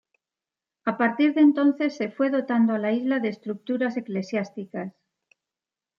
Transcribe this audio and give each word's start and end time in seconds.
A 0.83 0.97
partir 0.97 1.35
de 1.35 1.41
entonces 1.41 1.95
se 1.95 2.09
fue 2.09 2.31
dotando 2.31 2.73
a 2.73 2.79
la 2.79 2.91
isla 2.91 3.19
de 3.19 3.29
estructuras 3.29 3.97
eclesiásticas. 3.97 4.93